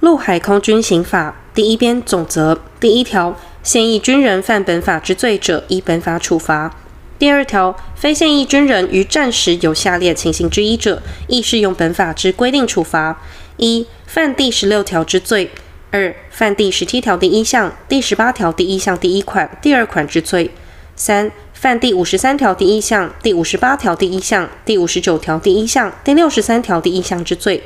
[0.00, 6.76] 陆海空军刑法第一编总则第一条，现役军人犯本法之罪者，依本法处罚。
[7.18, 13.20] 第二条，非现役军人于战时有下列情形之一者，亦适用本法之规定处罚：
[13.56, 15.48] 一、犯第十六条之罪；
[15.90, 20.50] 二、犯第十七条第一项、第十八条第一项第一款、第二款之罪；
[20.94, 27.62] 三、犯第五十三条第一项、第五十八条第一项、第五十九条第一项、第六十三条第一项之罪；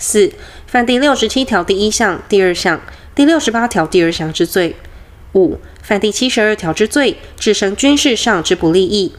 [0.00, 0.32] 四、
[0.70, 2.80] 犯第六十七条第一项、第二项、
[3.12, 4.74] 第六十八条第二项之罪；
[5.32, 9.12] 五、犯第七十二条之罪，致生军事上之不利益。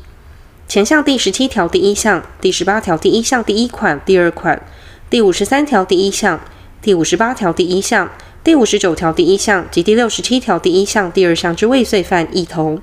[0.66, 4.66] 前项第十七条第一项、第十八条第一项第一款、第二款、
[5.09, 6.39] 第五十三条第一项、
[6.81, 8.09] 第五十八条第一项、
[8.45, 12.81] 第五十九条第一项及第六十七条第一项第二项之未遂犯，亦同。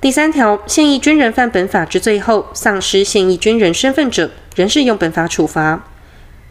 [0.00, 5.84] 第三条，现役军人犯本法之罪后，丧失现役军人身份者，仍适用本法处罚。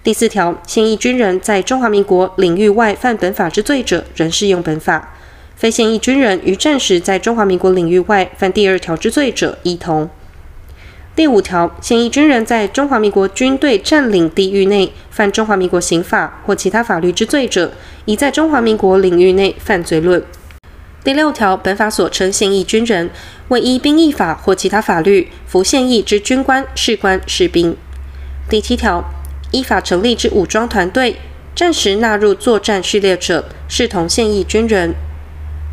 [0.04, 5.14] 第四条，现役军人在中华民国领域外犯本法之罪者，仍适用本法。
[5.56, 10.10] 非现役军人于战时在中华民国领域外犯第二条之罪者，亦同。
[11.16, 17.72] 第五条，现役军人在中华民国军队占领地域内犯中华民国刑法或其他法律之罪者，
[18.06, 20.24] 已在中华民国领域内犯罪论。
[21.04, 23.12] 第六条，本法所称现役军人，
[23.50, 27.78] 为依兵役法或其他法律服现役之军官、士官、士兵。
[28.50, 29.04] 第七条，
[29.52, 31.18] 依法成立之武装团队，
[31.56, 34.94] 暂时纳入作战序列者，视同现役军人。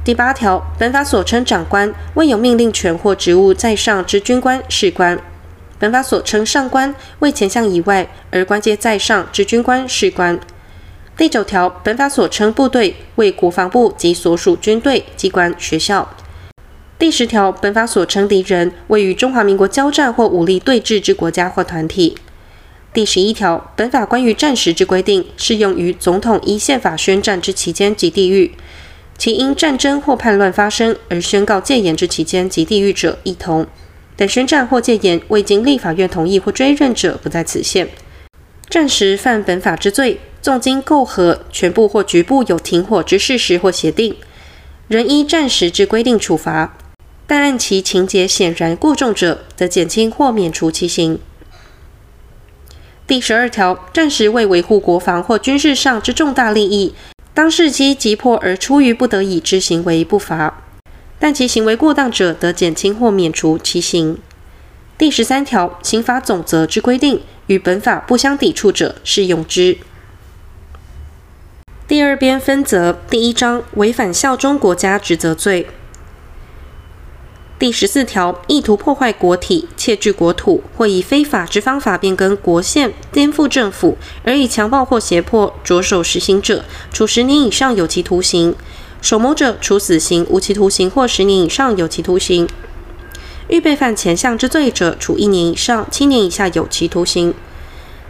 [0.04, 5.18] 第八条，本法所称长官，为有命令权或职务在上之军官、士官。
[5.78, 10.38] 本法所称上官，为前项以外而官阶在上之军官、士官。
[11.16, 16.08] 第九条，本法所称部队为国防部及所属军队、机关、学校。
[16.98, 22.16] 第十条，本法所称敌人为与中华民国交战或武力对峙之国家或团体。
[22.94, 28.52] 第十一条，本法关于战时之规定，适用于总统依宪法宣战之期间及地域，
[29.18, 33.66] 其因战争或叛乱发生而宣告戒严之期间及地域者，亦同。
[34.16, 37.88] 但宣战或戒严未经立法院同意或追认者，不在此限。
[38.68, 44.16] 战时犯本法之罪，纵经媾和，全部或局部有停火之事实或协定，
[44.88, 46.76] 仍依战时之规定处罚，
[47.26, 51.20] 但按其情节显然过重者，则减轻或免除其刑。
[53.08, 56.94] 第十二条，战时为维护国防或军事上之重大利益，
[57.32, 60.52] 当事机急迫而出于不得已之行为，不罚；
[61.18, 64.18] 但其行为过当者，得减轻或免除其刑。
[64.98, 67.22] 第十三条，刑法总则之规定。
[67.46, 69.78] 与本法不相抵触者，适用之。
[71.86, 75.66] 第二编分则第一章违反效忠国家职责罪。
[77.58, 88.52] 第十四条，意图破坏国体、窃据国土，或以非法之方法变更国宪、颠覆政府，而以强暴或胁迫着手实行者，处十年以上有期徒刑；
[89.02, 92.48] 首谋者处死刑、无期徒刑或十年以上有期徒刑。
[93.48, 97.34] 预备犯前项之罪者，处一年以上七年以下有期徒刑。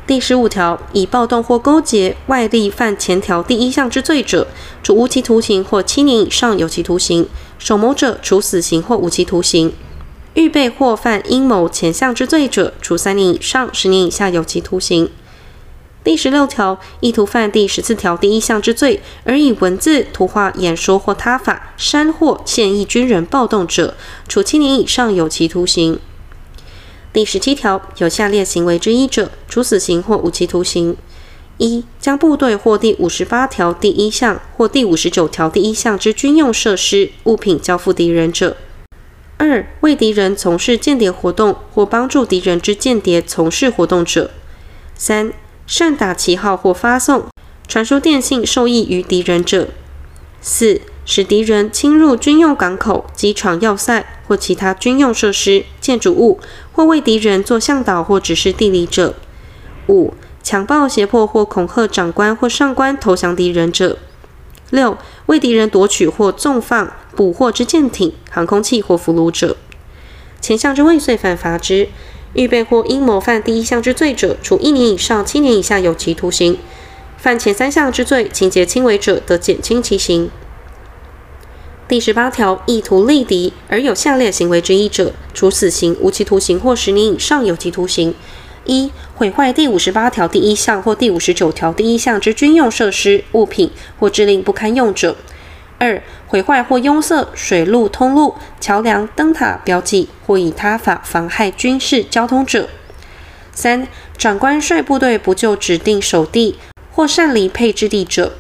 [0.09, 4.49] 第十五条，以暴动或勾结外力犯前条第一项之罪者，
[4.83, 7.29] 处无期徒刑或七年以上有期徒刑。
[7.59, 9.71] 首谋者，处死刑或无期徒刑。
[10.33, 15.11] 预备或犯阴谋前项之罪者，处三年以上十年以下有期徒刑。
[16.03, 23.95] 第十六条，意图犯第十四条第一项之罪，而以文字、图画、演说或他法煽惑现役军人暴动者，
[24.27, 26.01] 处七年以上有期徒刑。
[27.11, 30.95] 第十七条，有下列行为之一者，处死刑或无期徒刑：
[31.57, 38.57] 一、将部队或第五十八条第一项或第五十九条第一项之军用设施、物品交付敌人者；
[39.39, 44.29] 二、为敌人从事间谍活动或帮助敌人之间谍从事活动者；
[44.95, 45.33] 三、
[45.67, 47.25] 擅打旗号或发送、
[47.67, 49.69] 传输电信受益于敌人者；
[50.43, 56.39] 四、使敌人侵入军用港口、机场要塞或其他军用设施、建筑物，
[56.79, 59.15] 或为敌人做向导或指示地理者；
[59.89, 63.97] 五、强暴、胁迫或恐吓长官或上官投降敌人者；
[64.71, 69.57] 六、为敌人夺取或纵放捕获之舰艇、航空器或俘虏者。
[70.41, 71.89] 前项之未遂犯罚之。
[72.35, 76.55] 预备或阴谋犯第一项之罪者，处一年以上七年以下有期徒刑；
[77.17, 80.31] 犯前三项之罪，情节轻微者，得减轻其刑。
[81.89, 88.15] 第十八条，意图力敌而有下列行为之一者，处死刑、无期徒刑或十年以上有期徒刑：
[88.67, 95.17] 一、毁坏第五十八条第一项或第五十九条第一项之军用设施、物品，或致令不堪用者。
[95.79, 102.65] 二、毁坏或拥塞水路通路、桥梁、灯塔、标记，或以他法妨害军事交通者；
[103.53, 103.89] 三、
[104.19, 106.59] 长官率部队不就指定守地，
[106.93, 108.33] 或擅离配置地者；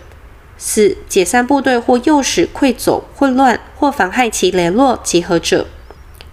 [0.58, 5.66] 四、解散部队或诱使溃走、混乱或妨害其联络集合者；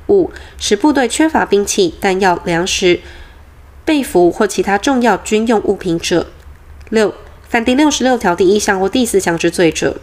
[0.07, 2.99] 五、使部队缺乏兵器、弹药、粮食、
[3.85, 6.25] 被俘或其他重要军用物品者；
[6.89, 7.13] 六、
[7.47, 9.97] 犯第六十六条第一项或第四项之罪者，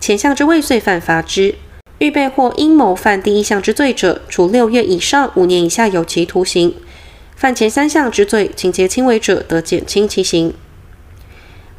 [0.00, 1.54] 前项之未遂犯罚之。
[1.98, 6.72] 预备或阴谋犯第一项之罪者，处六月以上五年以下有期徒刑；
[7.36, 10.52] 犯前三项之罪，情节轻微者，得减轻其刑。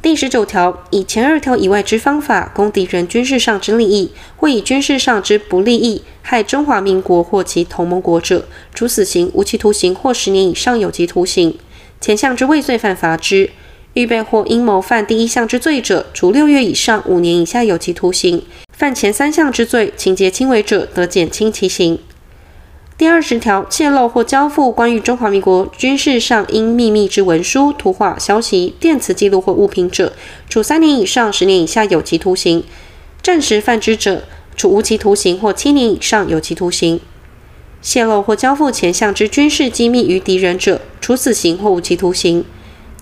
[0.04, 11.56] 第十九条，以前二条以外之方法，攻敌人军事上之利益，或以军事上之不利益害中华民国或其同盟国者，处死刑、无期徒刑或十年以上有期徒刑。
[12.02, 13.48] 前项之未遂犯罚之。
[13.94, 18.40] 预备或阴谋犯第一项之罪者，处六月以上五年以下有期徒刑；
[18.76, 21.98] 犯前三项之罪，情节轻微者，得减轻其刑。
[22.96, 30.12] 第二十条，泄露或交付关于中华民国军事上应秘密之文书、图画、消息、电磁记录或物品者，
[30.48, 32.62] 处三年以上十年以下有期徒刑；
[33.20, 34.22] 暂时犯之者，
[34.56, 37.00] 处无期徒刑或七年以上有期徒刑。
[37.82, 42.44] 泄露或交付前项之军事机密于敌人者，处死刑或无期徒刑。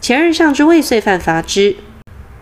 [0.00, 1.76] 前二项之未遂犯罚之，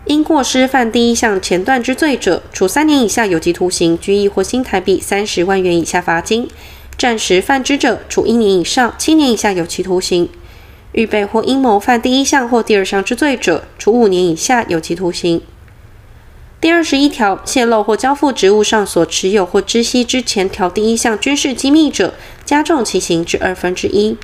[0.05, 6.47] 因过失犯第一项前段之罪者，处三年以下有期徒刑、拘役或新台币三十万元以下罚金；
[6.97, 10.27] 暂时犯之者，处一年以上七年以下有期徒刑；
[10.91, 15.41] 预备或阴谋犯第一项或第二项之罪者，处五年以下有期徒刑。
[16.59, 22.13] 第二十一条，泄露或交付职务上所持有或知悉之前条第一项军事机密者，
[22.45, 24.15] 加重其刑之二分之一。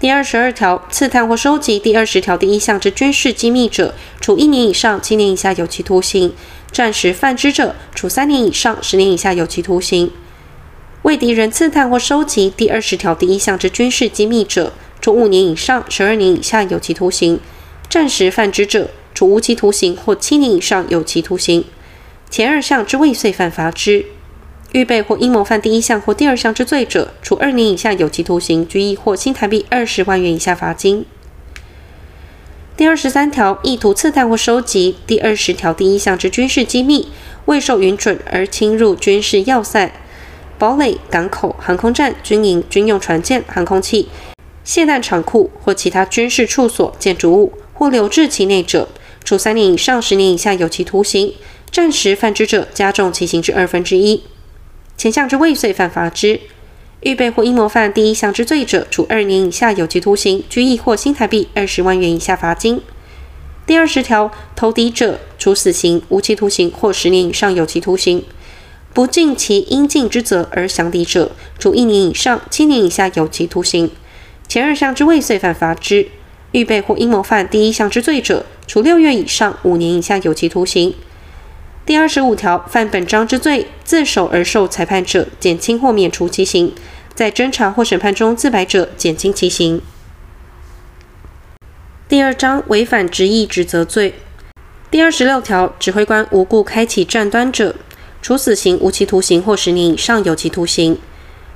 [0.00, 6.30] 第二十二条，刺探或收集第二十条第一项之军事机密者，处一年以上七年以下有期徒刑；
[6.72, 10.10] 暂时犯之者，处三年以上十年以下有期徒刑。
[11.04, 14.72] 为敌人刺探或收集第二十条第一项之军事机密者，
[15.02, 17.36] 处五年以上十二年以下有期徒刑；
[17.90, 21.62] 暂时犯之者，处无期徒刑或七年以上有期徒刑。
[22.30, 24.06] 前二项之未遂犯罚之。
[24.72, 31.04] 预备或阴谋犯第一项或第二项之罪者，处二年以下有期徒刑、拘役或新台币二十万元以下罚金。
[32.78, 37.08] 第二十三条，意图刺探或收集第二十条第一项之军事机密，
[37.44, 39.92] 未受允准而侵入军事要塞、
[40.58, 44.08] 堡垒、港口、航空站、军营、军用船舰、航空器、
[44.64, 48.88] 械弹厂库或其他军事处所、建筑物，或留置其内者，
[49.24, 51.34] 处三年以上十年以下有期徒刑；
[51.70, 54.22] 暂时犯之者，加重其刑之二分之一。
[54.96, 56.40] 前项之未遂犯罚之，
[57.00, 62.80] 预备或阴谋犯第一项之罪者，处二年以下有期徒刑、拘役或新台币二十万元以下罚金。
[63.66, 68.20] 第二十条，投敌者，处死刑、无期徒刑或十年以上有期徒刑；
[68.94, 73.90] 不尽其应尽之责而降敌者，处一年以上七年以下有期徒刑。
[74.46, 76.06] 前二项之未遂犯罚之，
[76.52, 80.94] 预备或阴谋犯第一项之罪者，处六月以上五年以下有期徒刑。
[81.84, 86.68] 第二十五条，犯本章之罪，自首而受裁判者，减轻或免除其刑；
[87.16, 89.82] 在侦查或审判中自白者，减轻其刑。
[92.08, 94.14] 第二章，违反职役职责罪。
[94.90, 97.74] 第二十六条，指挥官无故开启战端者，
[98.24, 100.96] 处死刑、无期徒刑或十年以上有期徒刑。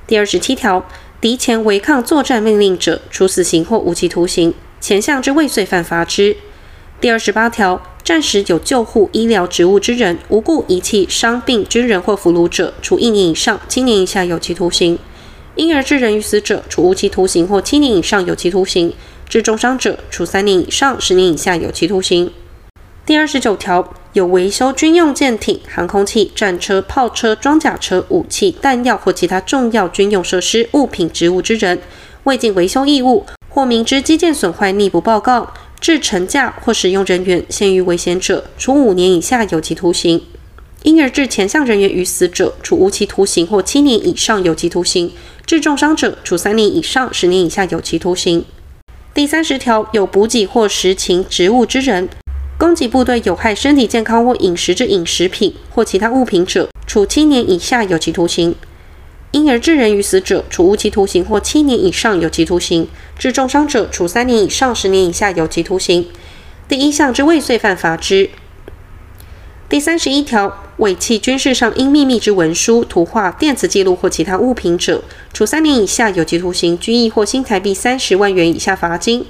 [0.05, 0.85] 第二十七条，
[1.19, 4.53] 敌前违抗作战命令者，处死刑或无期徒刑。
[4.79, 6.37] 前项之未遂犯罚之。
[7.01, 14.95] 第二十八条，战时有救护医疗职务之人，无故遗弃伤病军人或俘虏者，处一年以上七年以下有期徒刑；
[15.55, 18.91] 因而致人于死者，处无期徒刑或七年以上有期徒刑；
[19.27, 22.31] 致重伤者，处三年以上十年以下有期徒刑。
[23.07, 31.79] 第二十九条，有维修军用舰艇、航空器、战车、炮车、装甲车、武器、弹药或其他重要军用设施、物品、职务之人，
[32.23, 35.53] 未尽维修义务，或明知机件损坏匿不报告。
[35.79, 40.19] 致乘驾或使用人员陷于危险者，处五年以下有期徒刑；
[40.83, 45.09] 因而致前项人员于死者，处无期徒刑或七年以上有期徒刑；
[45.45, 48.43] 致重伤者，处三年以上十年以下有期徒刑。
[49.13, 52.09] 第三十条，有补给或实情职务之人，
[52.59, 58.53] 供给部队有害身体健康或饮食之饮食品或其他物品者，处七年以下有期徒刑。
[59.31, 62.83] 因而致人于死者，处无期徒刑或七年以上有期徒刑；
[63.17, 66.07] 致重伤者，处三年以上十年以下有期徒刑。
[66.67, 68.29] 第一项之未遂犯罚之。
[69.69, 75.01] 第三十一条，伪弃军事上应秘密之文书、图画、电磁记录或其他物品者，
[75.31, 79.21] 处三年以下有期徒刑、拘役或新台币三十万元以下罚金；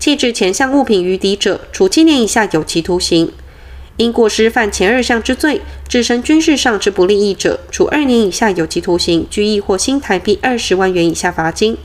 [0.00, 3.30] 弃置前项物品于敌者，处七年以下有期徒刑。
[3.98, 11.76] 因过失犯前二项之罪，致生军事上之不利益者，处二年以下有期徒刑、拘役或新台币二十万元以下罚金。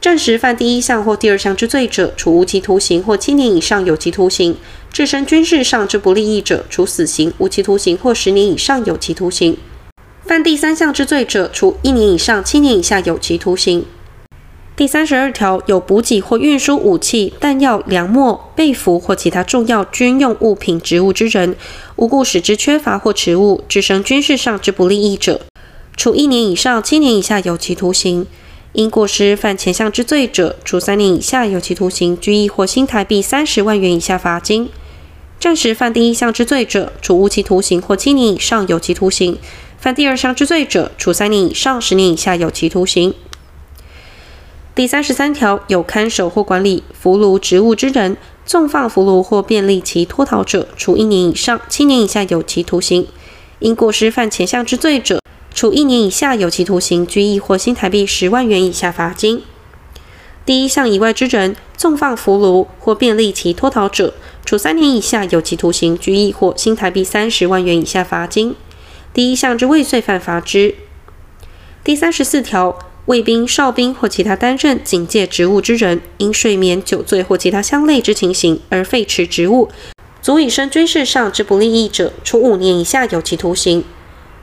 [0.00, 4.54] 战时犯第一项或第二项之罪者，处无期徒刑或七年以上有期徒刑；
[4.90, 9.58] 致身军事上之不利益者，处死刑、无期徒刑或十年以上有期徒刑。
[10.24, 13.84] 犯第三项之罪者，处一年以上七年以下有期徒刑。
[14.78, 21.56] 第三十二条，有补给或运输武器、弹药、粮秣、被服或其他重要军用物品职务之人，
[21.96, 25.40] 无故使之缺乏或迟误，致生军事上之不利益者，
[25.96, 28.24] 处一年以上七年以下有期徒刑。
[28.72, 34.68] 因过失犯前项之罪者，处三年以下有期徒刑、拘役或新台币三十万元以下罚金；
[35.40, 39.34] 战时犯第一项之罪者，处无期徒刑或七年以上有期徒刑；
[39.76, 43.12] 犯第二项之罪者，处三年以上十年以下有期徒刑。
[44.78, 48.16] 第三十三条，有看守或管理俘虏职务之人，
[48.46, 53.02] 纵放俘虏或便利其脱逃者，处一年以上七年以下有期徒刑；
[53.58, 55.20] 因过失犯前项之罪者，
[55.52, 59.42] 处一年以下有期徒刑、拘役或新台币十万元以下罚金。
[60.46, 68.54] 第一项以外之人，纵放俘虏或便利其脱逃者，处三年以下有期徒刑、拘役或新台币三十万元以下罚金。
[69.12, 70.76] 第一项之未遂犯罚之。
[71.82, 79.70] 第三十四条，卫兵、哨兵或其他担任警戒职务之人，因睡眠、酒醉或其他相类之情形而废弛职务，
[80.20, 83.82] 足以生军事上之不利益者，处五年以下有期徒刑。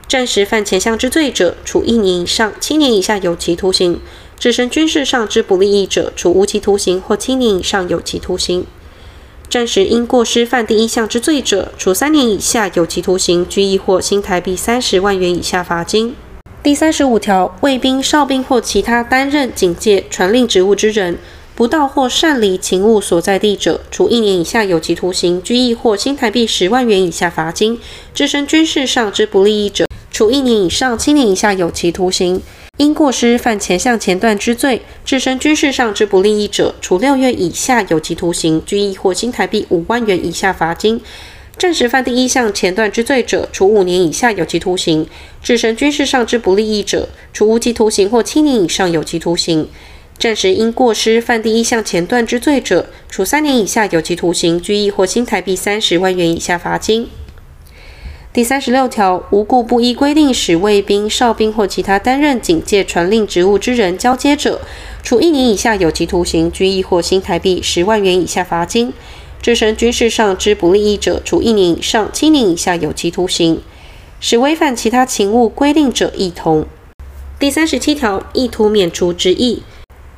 [0.08, 4.00] 战时犯前项之罪者，处一年以上七年以下有期徒刑；
[4.36, 8.66] 致生军事上之不利益者，处无期徒刑或七年以上有期徒刑。
[9.48, 16.16] 战时因过失犯第一项之罪者，处三年以下有期徒刑、拘役或新台币三十万元以下罚金。
[16.66, 21.16] 第三十五条，卫兵、哨兵或其他担任警戒、传令职务之人，
[21.54, 27.76] 不到或擅离勤务所在地者，处一年以下有期徒刑、拘役或新台币十万元以下罚金；
[28.12, 32.40] 置身军事上之不利益者，处一年以上七年以下有期徒刑；
[32.78, 41.00] 因过失犯前项前段之罪，置身军事上之不利益者，处六月以下有期徒刑、拘役或新台币五万元以下罚金。
[41.58, 45.06] 战时犯第一项前段之罪者，处五年以下有期徒刑；
[45.42, 49.66] 致生军事上之不利益者，处无期徒刑或七年以上有期徒刑。
[50.18, 57.08] 战时因过失犯第一项前段之罪者，处三年以下有期徒刑、拘役或新台币三十万元以下罚金。
[58.34, 64.60] 第三十六条，无故不依规定使卫兵、哨兵或其他担任警戒、传令职务之人交接者，
[65.02, 68.90] 处一年以下有期徒刑、拘役或新台币十万元以下罚金；
[69.46, 73.62] 致生军事上之不利益者，处一年以上七年以下有期徒刑。
[74.18, 76.66] 使违反其他勤务规定者，亦同。
[77.38, 79.62] 第三十七条，意图免除之役，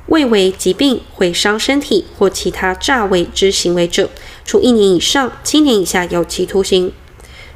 [0.07, 4.09] 未为疾病、毁伤身体或其他诈伪之行为者，
[4.47, 6.91] 处一年以上七年以下有期徒刑。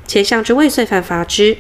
[0.07, 1.57] 且向之未遂犯罚之。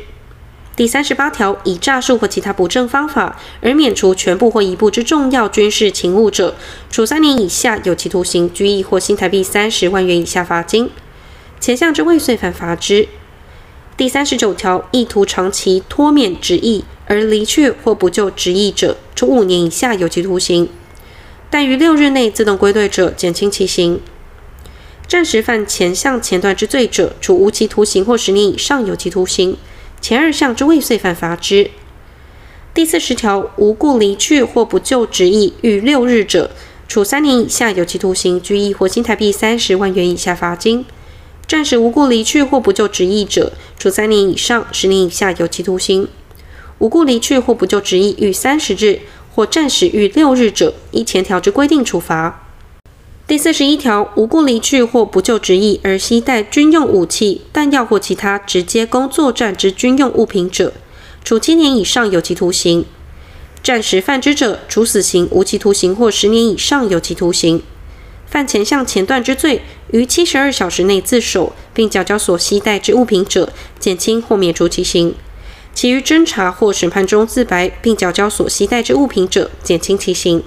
[0.74, 6.54] 第三十八条，以诈术或其他不正方法而免除全部或一部之重要军事勤务者，
[6.90, 10.88] 处三年以下有期徒刑、拘役或新台币三十万元以下罚金。
[11.60, 13.06] 前项之未遂犯罚之。
[13.98, 20.70] 第三十九条，意图长期脱免职役而离去或不就职役者，处五年以下有期徒刑，
[21.50, 24.00] 但于六日内自动归队者，减轻其刑。
[25.06, 29.56] 暂时犯前项前段之罪者，处无期徒刑或十年以上有期徒刑；
[30.02, 31.70] 前二项之未遂犯罚之。
[32.74, 36.50] 第四十条，无故离去或不就职役逾六日者，
[36.88, 40.84] 处三年以下有期徒刑、拘役或新台币三十万元以下罚金。
[41.46, 46.06] 战时无故离去或不就职役者，处三年以上十年以下有期徒刑；
[46.78, 52.41] 无故离去或不就职役逾三十日或战时逾六日者，依前条之规定处罚。
[53.24, 60.72] 第四十一条，无故离去或不就职役而携带军用武器、弹药或其他直接供作战之军用物品者，
[61.24, 62.82] 处七年以上有期徒刑；
[63.62, 67.62] 战时犯之者，处死刑、无期徒刑或十年以上有期徒刑。
[68.26, 69.62] 犯前项前段之罪，
[69.92, 75.12] 于七十二小时内自首，并缴交所携带之物品者，减轻或免除其刑；
[75.72, 80.42] 其余侦查或审判中自白，并缴交所携带之物品者，减轻其刑。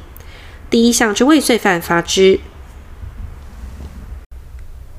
[0.69, 2.41] 第一项之未遂犯罚之。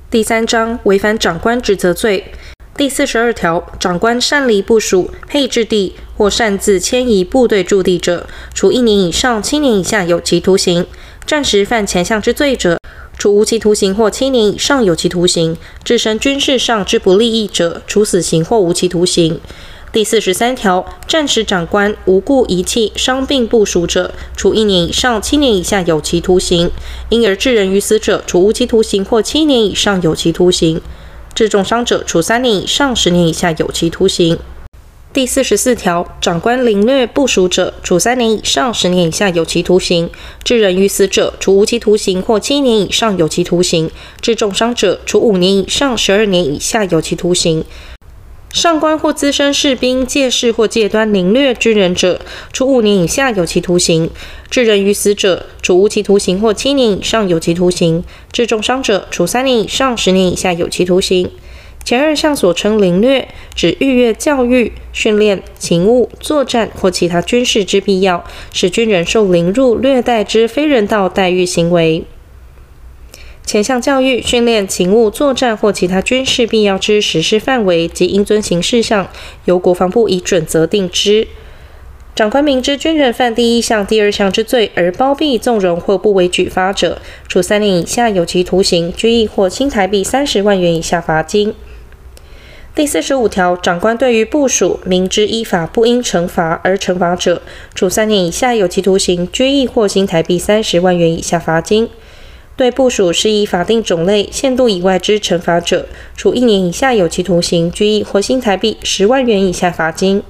[0.09, 2.33] 第三章违反长官职责罪。
[2.77, 10.85] 第四十二条，长官擅离部署配置地或擅自迁移部队驻地者，处一年以上七年以下有期徒刑；
[11.27, 12.79] 暂时犯前项之罪者，
[13.19, 19.41] 处无期徒刑或七年以上有期徒刑；致身军事上之不利益者，处死刑或无期徒刑。
[19.97, 26.69] 第四十三条，战时长官无故遗弃伤病部署者，处一年以上七年以下有期徒刑；
[27.09, 30.81] 因而致人于死者，处无期徒刑或七年以上有期徒刑；
[31.35, 34.39] 致重伤者，处三年以上十年以下有期徒刑。
[35.15, 40.11] 第四十四条，长官凌虐部属者，处三年以上十年以下有期徒刑；
[40.45, 43.89] 致人于死者，处无期徒刑或七年以上有期徒刑；
[44.21, 47.65] 致重伤者，处五年以上十二年以下有期徒刑。
[48.53, 52.21] 上官或资深士兵借势或借端凌虐军人者，
[52.53, 54.09] 处五年以下有期徒刑；
[54.51, 61.31] 致人于死者，处无期徒刑或七年以上有期徒刑；致重伤者，处三年以上十年以下有期徒刑。
[61.85, 72.05] 前二项所称凌虐，指逾越教育、训练、勤务、作战或其他军事之必要，使军人受凌辱、虐待之非人道待遇行为。
[73.47, 79.09] 前项教育、训练、勤务、作战或其他军事必要之实施范围及应遵行事项，
[79.45, 81.29] 由国防部以准则定之。
[82.17, 91.55] 长官明知军人犯第一项、第二项之罪而包庇、纵容或不为举发者，处三年以下有期徒刑、拘役或新台币三十万元以下罚金。
[92.75, 97.41] 第四十五条，长官对于部属明知依法不应惩罚而惩罚者，
[97.73, 101.87] 处三年以下有期徒刑、拘役或新台币三十万元以下罚金；
[102.57, 105.87] 对部属施以法定种类、限度以外之惩罚者，
[106.17, 110.23] 处一年以下有期徒刑、拘役或新台币十万元以下罚金。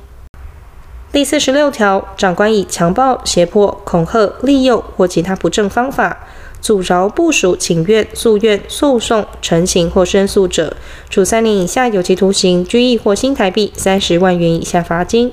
[1.12, 6.26] 第四十六条，长官以强暴、胁迫、恐吓、利诱或其他不正方法，
[6.60, 10.76] 阻挠部属请愿、诉愿、诉讼、陈情或申诉者，
[11.08, 15.32] 处三年以下有期徒刑、拘役或新台币三十万元以下罚金。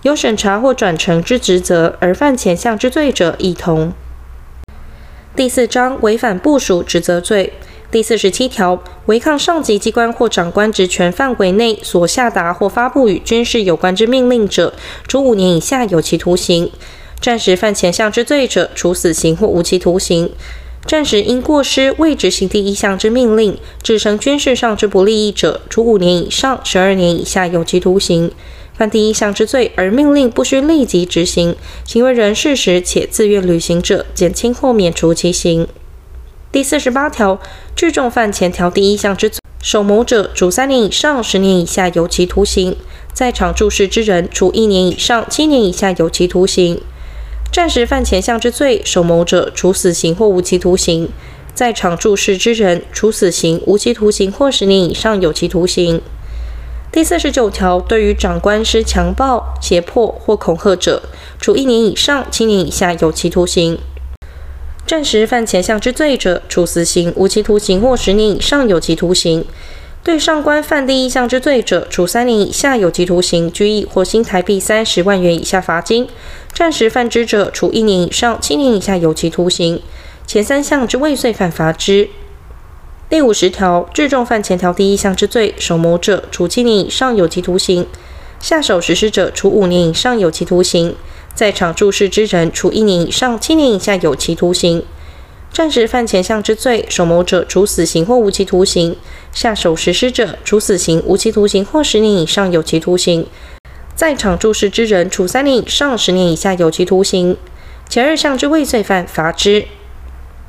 [0.00, 3.92] 有审查或转呈之职责而犯前项之罪者，亦同。
[5.36, 7.52] 第四章违反部署职责罪
[7.90, 14.72] 第四十七条，违抗上级机关或长官职权范围内所下达或发布与军事有关之命令者，
[15.08, 16.70] 处五年以下有期徒刑。
[17.20, 20.28] 战时犯前项之罪者，处死刑或无期徒刑；
[20.86, 28.30] 战时因过失未执行第一项之命令，致生军事上之不利益者，处五年以上十二年以下有期徒刑。
[28.76, 31.54] 犯第一项之罪而命令不需立即执行，
[31.86, 35.68] 行为人事实且自愿履行者，减轻或免除其刑。
[36.50, 37.40] 第四十八条，
[37.76, 42.76] 聚众犯前条第一项之罪，首谋者处三年以上十年以下有期徒刑，
[43.12, 46.80] 在场注视之人处一年以上七年以下有期徒刑。
[47.52, 51.06] 暂时犯前项之罪，首谋者处死刑或无期徒刑；
[51.54, 56.02] 在场注视之人，处死刑、无期徒刑或十年以上有期徒刑。
[56.94, 61.02] 第四十九条，对于长官施强暴、胁迫或恐吓者，
[61.40, 63.76] 处一年以上七年以下有期徒刑。
[64.86, 69.44] 暂时犯前项之罪者，处死刑、无期徒刑或十年以上有期徒刑。
[70.04, 76.06] 对上官犯第一项之罪者，处三年以下有期徒刑、拘役或新台币三十万元以下罚金。
[76.52, 79.80] 暂时犯之者，处一年以上七年以下有期徒刑；
[80.28, 82.10] 前三项之未遂犯，罚之。
[83.10, 87.84] 第五十条，聚众犯前条第一项之罪，首谋者处七年以上有期徒刑；
[88.40, 90.94] 下手实施者处五年以上有期徒刑；
[91.34, 94.82] 在场注视之人处一年以上七年以下有期徒刑。
[95.52, 98.94] 暂时犯前项之罪，首谋者处死刑或无期徒刑；
[99.32, 103.26] 下手实施者处死刑、无期徒刑或十年以上有期徒刑。
[103.94, 107.36] 在场注视之人，处三年以上十年以下有期徒刑；
[107.88, 109.66] 前二项之未遂犯，罚之。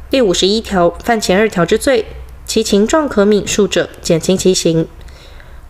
[0.10, 2.06] 第五十一条，犯前二条之罪，
[2.46, 4.88] 其情状可泯数者，减轻其刑。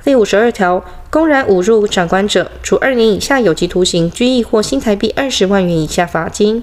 [0.04, 6.62] 第五十二条，公然侮辱长官者，处二年以下有期徒刑、拘役或新台币二十万元以下罚金；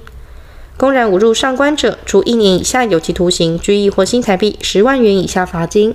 [0.77, 5.95] 公然侮辱上官者，处一年以下有期徒刑、拘役或新台币十万元以下罚金。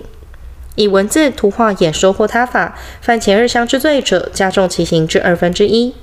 [0.76, 5.94] 以文字、图画、演说或他法犯前二项之罪者，加重其刑至二分之一；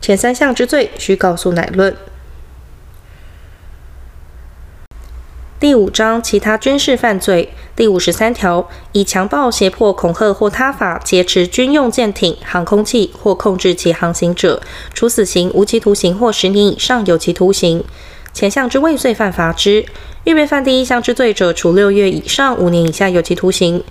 [0.00, 1.96] 前三项之罪，需告诉乃论。
[5.78, 14.60] 五章其他军事犯罪第五十三条，以强暴、胁迫、恐吓或他法劫持军用舰艇、航空器或控制其航行者，
[14.92, 17.84] 处死刑、无期徒刑或十年以上有期徒刑。
[18.32, 19.86] 前项之未遂犯，罚之。
[20.24, 23.82] 预备犯第一项之罪者，处六月以上五年以下有期徒刑。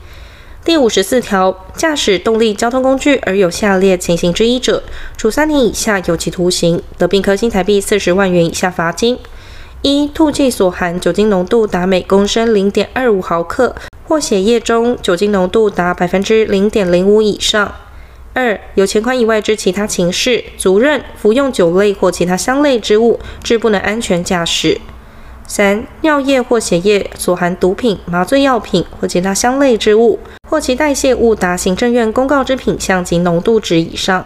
[0.66, 4.84] 第五十四条，驾驶动力交通工具而有下列情形之一者，
[5.16, 9.18] 处三年以下有期徒刑，得并科新台币四十万元以下罚金。
[9.84, 13.76] 一、吐气所含酒精浓度达每公升零点二五毫克，
[14.08, 17.74] 或血液中酒精浓度达百分之零点零五以上。
[18.34, 24.82] 二、有前款以外之其他情事，足认服用酒类或其他香类之物，致不能安全驾驶。
[25.46, 34.26] 三、尿液或血液所含毒品、麻醉药品或其他香类之物，或其代谢物达行政院公告之品项及浓度值以上。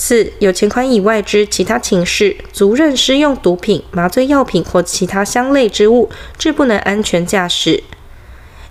[0.00, 6.08] 四、有前款以外之其他情事，足认施用毒品、麻醉药品或其他相类之物，
[6.38, 7.82] 致不能安全驾驶。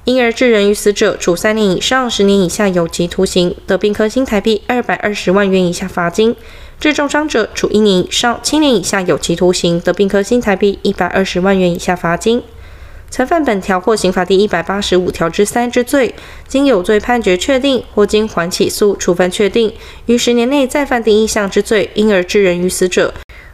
[0.06, 6.34] 因而致人于死者，处三年以上十年以下有期徒刑，得并科新台币二百二十万元以下罚金；
[6.80, 12.42] 致重伤者，处一年以上七年以下有期徒刑，得并科新台币一百二十万元以下罚金。
[13.10, 16.14] 曾犯本条或刑法第一百八十五条之三之罪，
[16.48, 19.74] 经有罪判决确定或经缓起诉处分确定，
[20.06, 23.14] 于十年内再犯第一项之罪，因而致人于死者，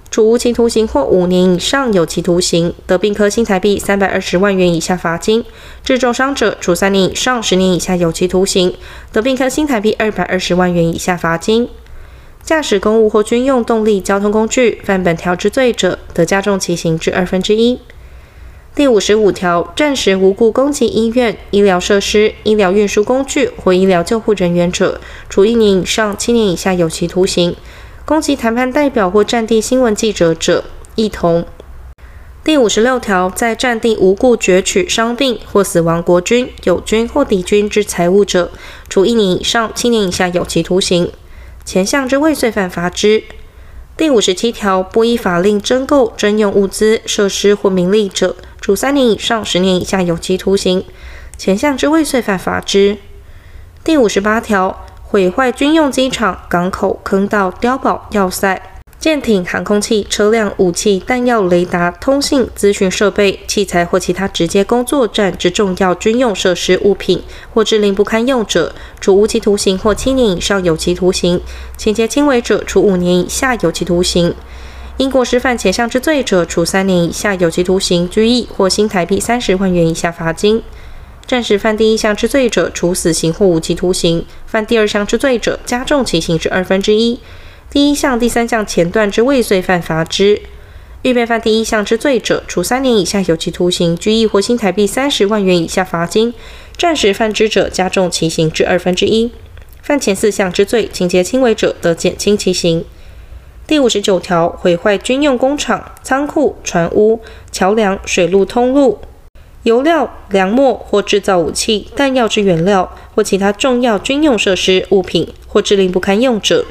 [0.09, 5.43] 处无期徒刑或五年以上有期徒刑，得并科新台币三百二十万元以下罚金；
[5.83, 8.73] 致重伤者，处三年以上十年以下有期徒刑，
[9.11, 11.69] 得并科新台币二百二十万元以下罚金。
[12.41, 17.79] 驾驶公务或军用动力交通工具犯本条之罪者，得加重其刑至二分之一。
[18.75, 27.53] 第五十五条，暂时无故攻击医院、医疗设施、医疗运输工具或医疗救护人员者，处一年以上七年以下有期徒刑；
[28.03, 30.63] 攻击谈判代表或战地新闻记者者，
[30.95, 31.45] 亦同。
[32.43, 38.51] 第五十六条，在战地无故攫取伤病或死亡国军、友军或敌军之财物者，
[38.89, 41.09] 处一年以上七年以下有期徒刑；
[41.63, 43.21] 前项之未遂犯，罚之。
[43.95, 50.81] 第五十七条，不依法令征购、征用物资、设施或名利者，处三年以上十年以下有期徒刑；
[51.37, 52.97] 前项之未遂犯，罚之。
[53.83, 58.72] 第五十八条，毁坏军用机场、港口、坑道、碉堡、要塞。
[59.03, 67.21] 舰艇、航空器、车辆、武器、弹药、雷达、通信、资讯设备、器材或其他直接工作站之重要军用设施物品，
[67.53, 71.37] 或致令不堪用者，处无期徒刑或七年以上有期徒刑；
[71.75, 74.33] 情节轻微者，处五年以下有期徒刑。
[74.95, 80.63] 因过失犯前项之罪者，处三年以下有期徒刑、拘役或新台币三十万元以下罚金。
[81.27, 87.19] 暂时犯第一项之罪者，处死刑或无期徒刑；犯第二项之罪者，加重其刑至二分之一。
[87.73, 90.41] 第一项、第三项前段之未遂犯，罚之；
[91.01, 96.33] 预备犯第一项之罪者，处三年以下有期徒刑、拘役或新台币三十万元以下罚金；
[96.77, 99.31] 暂时犯之者，加重其刑至二分之一。
[99.81, 102.85] 犯前四项之罪，情节轻微者，得减轻其刑。
[103.65, 108.99] 第五十九条，毁坏军用工厂、仓库、船坞、桥梁、水路通路、
[109.63, 116.63] 油料、粮墨或制造武器、弹药之原料或其他重要军用设施物品，或致令不堪用者。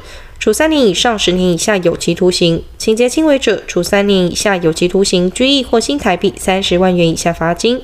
[0.43, 7.77] 处三年以上十年以下有期徒刑，情节轻微者，处三年以下有期徒刑、拘役或新台币三十万元以下罚金；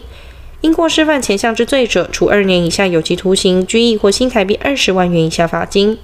[0.59, 5.97] 因过失犯前项之罪者，处二年以下有期徒刑、拘役或新台币二十万元以下罚金。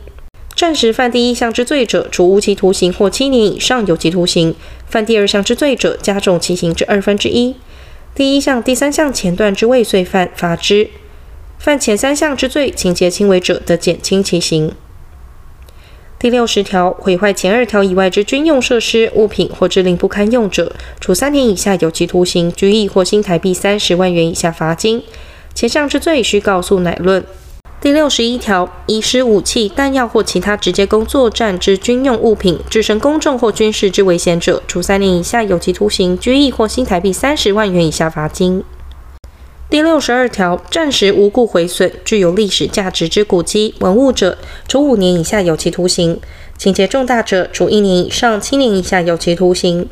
[0.56, 4.54] 暂时犯第一项之罪者，处无期徒刑或七年以上有期徒刑；
[4.88, 7.54] 犯第二项之罪者，加重其刑至二分之一。
[8.15, 10.88] 第一项、第三项前段之未遂犯，罚之；
[11.60, 14.72] 犯前三项之罪，情节轻微者，得减轻其刑。
[16.26, 25.04] 第六十条，毁坏前二条以外之军用设施、物品或致令不堪用者，处三年以下有期徒刑、拘役或新台币三十万元以下罚金。
[25.54, 27.24] 前项之罪，需告诉乃论。
[27.80, 38.64] 第六十一条，遗失武器、弹药或其他直接工作战之军用物品，致生公众或军事之危险者，处三年以下有期徒刑、拘役或新台币三十万元以下罚金。
[39.67, 46.17] 第六十二条，暂时无故毁损具有历史价值之古迹文物者，处五年以下有期徒刑；
[46.56, 49.89] 情节重大者，处一年以上七年以下有期徒刑。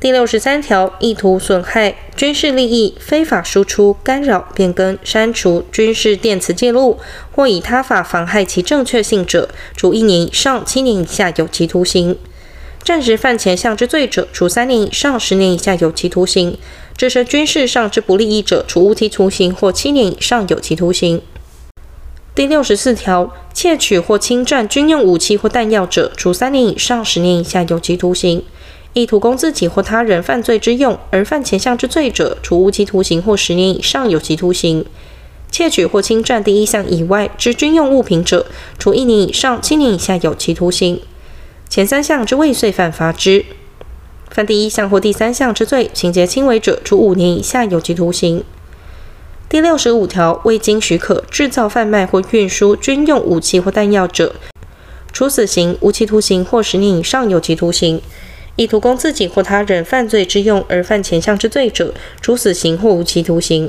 [0.00, 6.98] 第六十三条，意图损害军事利益，非法输出、干扰、变更、删除军事电磁记录，
[7.30, 12.18] 或以他法妨害其正确性者，处一年以上七年以下有期徒刑。
[12.84, 16.58] 暂时犯前项之罪者，处三年以上十年以下有期徒刑；
[16.94, 21.22] 致生军事上之不利益者，处无期徒刑或七年以上有期徒刑。
[22.34, 28.42] 第六十四条，窃取或侵占军用武器或弹药者，处三年以上十年以下有期徒刑；
[28.92, 34.84] 意图供自己或他人犯罪之用而犯前项之罪者，处无期徒刑或十年以上有期徒刑；
[35.50, 38.44] 窃取或侵占第一项以外之军用物品者，
[38.78, 41.00] 处一年以上七年以下有期徒刑。
[41.74, 43.46] 前三项之未遂犯，罚之；
[44.30, 48.44] 犯第一项或第三项之罪，情节轻微者，处五年以下有期徒刑。
[49.48, 54.36] 第六十五条，未经许可制造、贩卖或运输军用武器或弹药者，
[55.12, 58.00] 处死刑、无期徒刑或十年以上有期徒刑。
[58.54, 63.68] 意图供自己或他人犯罪之用而犯前项之罪者，处死刑或无期徒刑。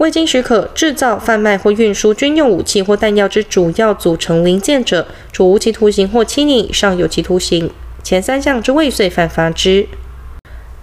[0.00, 7.70] 未经许可制造、贩卖或运输军用武器或弹药之主要组成零件者，处无期徒刑或七年以上有期徒刑。
[8.02, 9.86] 前三项之未遂犯，罚之。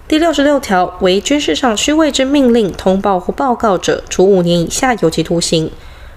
[0.06, 5.68] 第六十六条，为军事上虚伪之命令、通报或报告者，处五年以下有期徒刑。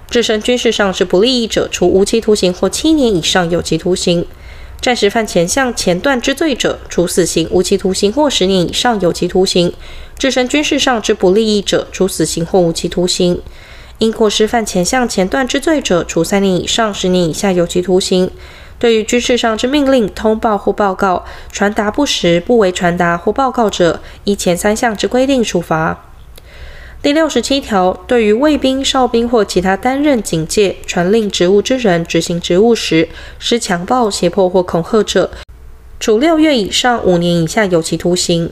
[0.08, 4.28] 致生军事上之不利益者，处无期徒刑或七年以上有期徒刑。
[4.82, 9.70] 暂时犯前项前段之罪者，处死刑、无期徒刑或十年以上有期徒刑；
[10.18, 13.36] 置身军事上之不利益者，处死刑或无期徒刑；
[14.00, 18.32] 因过失犯前项前段之罪者，处三年以上十年以下有期徒刑。
[18.80, 26.11] 对于军事上之命令、通报或报告传达不实、不为传达或报告者，依前三项之规定处罚。
[27.04, 33.10] 第六十七条，对于卫兵、哨兵或其他担任警戒、传令职务之人执行职务时，
[33.40, 35.32] 施强暴、胁迫或恐吓者，
[36.00, 38.50] 处六月以上五年以下有期徒刑；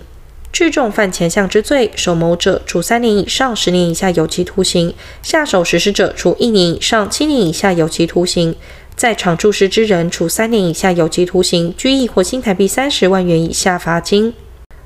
[0.52, 8.56] 聚众犯前项之罪，首谋者处三年以上十年以下有期徒刑；下手实施者处一年以上七年以下有期徒刑；
[8.96, 14.34] 在场注视之人处三年以下有期徒刑、拘役或新台币三十万元以下罚金。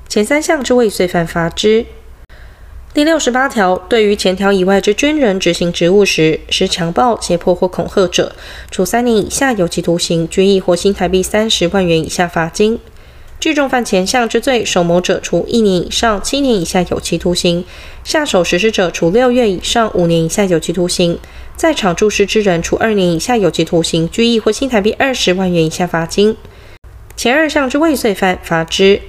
[0.06, 1.86] 前三项之未遂犯罚之。
[2.94, 8.36] 第六十八条，对于前条以外之军人执行职务时，施强暴、胁迫或恐吓者，
[8.70, 12.76] 处三年以下有期徒刑、拘役或新台币三十万元以下罚金；
[13.40, 17.64] 聚众犯前项之罪，首谋者处一年以上七年以下有期徒刑；
[18.04, 21.16] 下手实施者处六月以上五年以下有期徒刑；
[21.56, 26.36] 在场注视之人处二年以下有期徒刑、拘役或新台币二十万元以下罚金。
[27.16, 29.00] 前二项之未遂犯，罚之。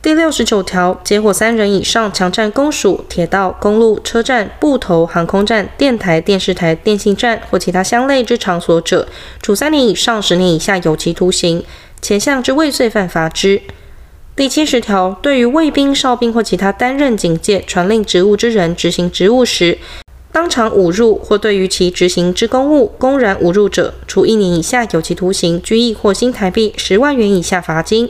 [0.00, 9.08] 第六十九条，结伙三人以上强占公署、铁道、公路、车站、埠头、航空站、电台、电视台、电信站或其他相类之场所者，
[9.42, 11.64] 处三年以上十年以下有期徒刑。
[12.00, 13.60] 前项之未遂犯，罚之。
[14.36, 19.78] 第七十条，对于卫兵、哨兵或其他担任警戒、传令职务之人执行职务时，
[20.30, 28.08] 当场侮辱或对于其执行之公务公然侮辱者，处一年以下有期徒刑、拘役或新台币十万元以下罚金。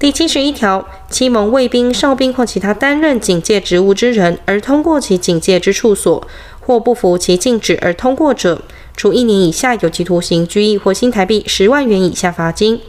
[0.00, 6.26] 第七十一条，欺蒙卫兵、哨兵或其他担任警戒职务之人而通过其警戒之处所，
[6.58, 8.62] 或不服其禁止而通过者，
[8.96, 12.80] 处一年以下有期徒刑、拘役或新台币十万元以下罚金。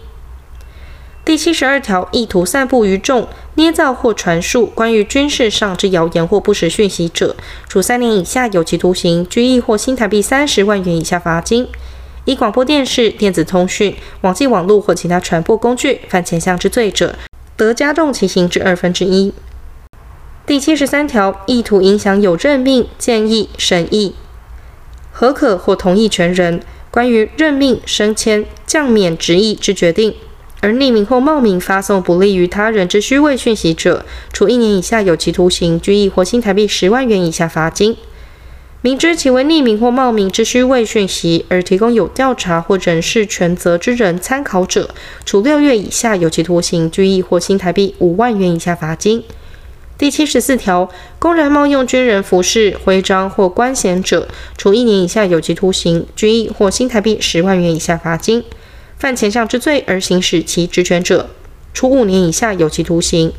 [1.26, 7.36] 第七十二条，意图散布于众、捏造或传述关于军事上之谣言或不实讯息者，
[7.68, 11.68] 处三年以下有期徒刑、拘役或新台币三十万元以下罚金。
[12.26, 17.16] 以广播电视、电子通讯、网际网络或其他传播工具犯前项之罪者，
[17.58, 19.34] 得加重其刑之二分之一。
[20.46, 24.14] 第七十三条，意图影响有任命、建议、审议、
[25.12, 30.14] 核可或同意权人关于任命、升迁、降免职役之决定，
[30.60, 37.98] 而匿名或冒名发送不利于他人之虚伪讯息者，处一年以下有期徒刑、拘役或新台币十万元以下罚金。
[38.84, 44.90] 明知其为匿名或冒名之虚伪讯息，而提供有调查或人事权责之人参考者，
[45.24, 49.24] 处六月以下有期徒刑、拘役或新台币五万元以下罚金。
[50.00, 50.90] 第七十四条，
[51.20, 58.44] 公然冒用军人服饰、徽章或官衔者，处一年以下有期徒刑、拘役或新台币十万元以下罚金。
[58.98, 61.30] 犯前项之罪而行使其职权者，
[61.72, 63.32] 处五年以下有期徒刑。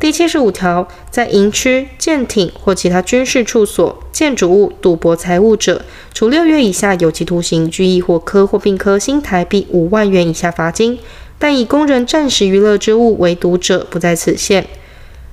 [0.00, 10.98] 第七十五条，在营区、舰艇或其他军事处所、建筑物赌博财物者，处六月以下有期徒刑、拘役或科或并科新台币五万元以下罚金。
[11.38, 14.66] 但以供人暂时娱乐之物为赌者，不在此限。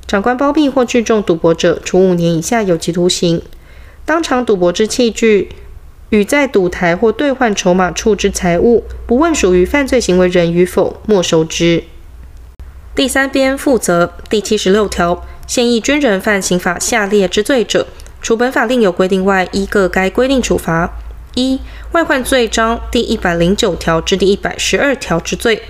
[0.07, 3.41] 长官包庇或聚众赌博者，处五年以下有期徒刑。
[4.05, 5.49] 当场赌博之器具
[6.09, 11.83] 与在赌台或兑换筹码处之财物，不问属于犯罪行为人与否，没收之。
[12.93, 17.87] 第三编负责第七十六条，现役军人犯刑法下列之罪者，
[18.21, 20.91] 除本法另有规定外，依各该规定处罚：
[21.35, 21.61] 一、
[21.93, 25.61] 外患罪章第一百零九条至第一百十二条之罪；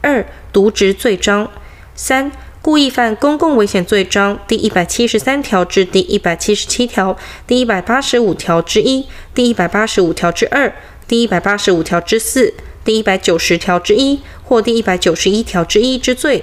[0.00, 1.46] 二、渎职罪章；
[1.94, 10.74] 三、故意犯公共危险罪章第一百七十三条至第一百七十七条、第一百八十五条之一、第一百八十五条之二、
[11.06, 12.52] 第一百八十五条之四、
[12.84, 16.42] 第一百九十条之一或第一百九十一条之一之罪。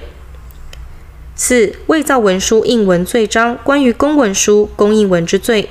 [1.43, 5.69] 四、伪造文书、印文罪章，关于公文书、公印文之罪；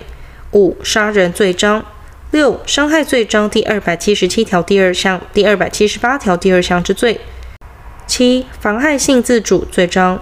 [0.51, 1.85] 五、杀人罪章；
[2.33, 7.21] 六、伤害罪章第二百七十七条第二项、第二百七十八条第二项之罪；
[8.05, 10.19] 七、妨害性自主罪章；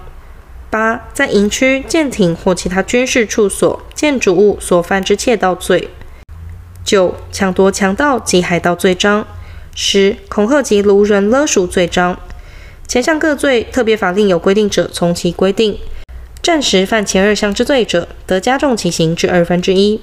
[0.68, 5.88] 八、在营区、舰艇或其他军事处所、建筑物所犯之窃盗罪；
[6.84, 9.22] 九、抢夺、强盗及海盗罪章；
[9.74, 12.18] 十、恐吓及掳人勒赎罪章。
[12.88, 15.79] 前项各罪，特别法另有规定者，从其规定。
[16.42, 20.01] 暂时犯前二项之罪者，得加重其刑之二分之一。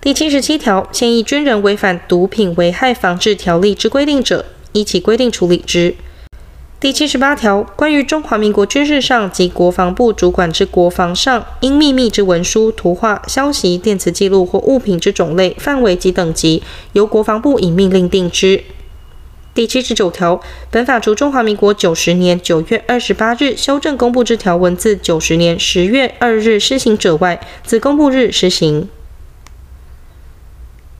[0.00, 5.96] 第七十七条，现役军人违反毒品危害防治条例之规定者，依其规定处理之。
[6.78, 18.62] 第七十八条，关于中华民国军事上及国防部主管之国防上应秘密之文书、图画、消息、电磁记录或物品之种类、范围及等级，由国防部以命令定之。
[19.58, 20.40] 第七十九条，
[20.70, 28.88] 本法除中华民国九十年九月二十八日修正公布之条文自九十年十月二日施行者外，自公布日施行。